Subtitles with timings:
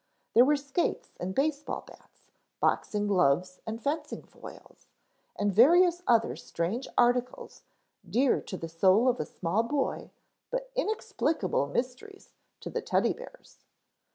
[0.33, 2.25] There were skates and baseball bats,
[2.59, 4.87] boxing gloves and fencing foils,
[5.35, 7.61] and various other strange articles,
[8.09, 10.09] dear to the soul of a small boy,
[10.49, 13.59] but inexplicable mysteries to Teddy bears.